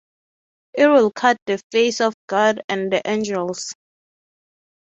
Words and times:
It 0.73 0.87
will 0.87 1.11
cut 1.11 1.37
the 1.45 1.61
face 1.71 2.01
of 2.01 2.15
God 2.25 2.63
and 2.67 2.91
the 2.91 3.07
angels. 3.07 3.75